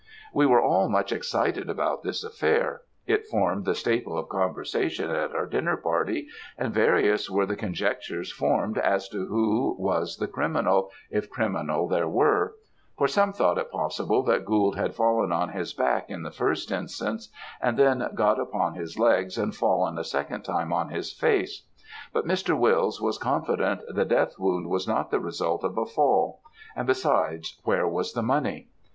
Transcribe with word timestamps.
We 0.33 0.47
were 0.47 0.59
all 0.63 0.89
much 0.89 1.11
excited 1.11 1.69
about 1.69 2.01
this 2.01 2.23
affair; 2.23 2.81
it 3.05 3.27
formed 3.27 3.65
the 3.65 3.75
staple 3.75 4.17
of 4.17 4.29
conversation 4.29 5.11
at 5.11 5.35
our 5.35 5.45
dinner 5.45 5.77
party, 5.77 6.25
and 6.57 6.73
various 6.73 7.29
were 7.29 7.45
the 7.45 7.55
conjectures 7.55 8.31
formed 8.31 8.79
as 8.79 9.07
to 9.09 9.27
who 9.27 9.75
was 9.77 10.17
the 10.17 10.25
criminal, 10.27 10.89
if 11.11 11.29
criminal 11.29 11.87
there 11.87 12.07
were; 12.07 12.55
for 12.97 13.07
some 13.07 13.31
thought 13.31 13.59
it 13.59 13.69
possible 13.69 14.23
that 14.23 14.43
Gould 14.43 14.75
had 14.75 14.95
fallen 14.95 15.31
on 15.31 15.49
his 15.49 15.71
back 15.71 16.09
in 16.09 16.23
the 16.23 16.31
first 16.31 16.71
instance, 16.71 17.29
and 17.61 17.77
then 17.77 18.09
got 18.15 18.39
upon 18.39 18.73
his 18.73 18.97
legs, 18.97 19.37
and 19.37 19.53
fallen 19.55 19.99
a 19.99 20.03
second 20.03 20.41
time 20.41 20.73
on 20.73 20.89
his 20.89 21.13
face; 21.13 21.67
but 22.11 22.25
Mr. 22.25 22.57
Wills 22.57 22.99
was 22.99 23.19
confident 23.19 23.81
the 23.87 24.03
death 24.05 24.39
wound 24.39 24.65
was 24.67 24.87
not 24.87 25.11
the 25.11 25.19
result 25.19 25.63
of 25.63 25.77
a 25.77 25.85
fall; 25.85 26.41
and 26.75 26.87
besides, 26.87 27.61
where 27.65 27.87
was 27.87 28.13
the 28.13 28.23
money? 28.23 28.67